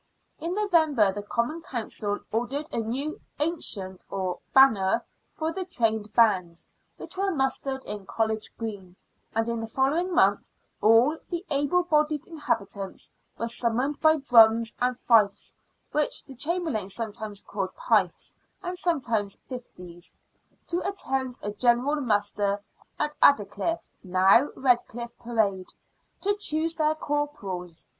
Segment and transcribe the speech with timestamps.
[0.39, 6.67] In November the Common Council ordered a new" ancient," or banner, for the trained bands,
[6.97, 8.95] which were mustered in College Green,
[9.35, 10.49] and in the following month
[10.81, 15.55] all the able bodied inhabitants were summoned by drums and fifes
[15.91, 20.17] (which the Chamberlain sometimes called phifes, and sometimes fifties)
[20.65, 22.59] to attend a general muster
[22.99, 25.75] at Addercliff, now Redcliff Parade,"
[26.21, 27.87] to choose their corporals."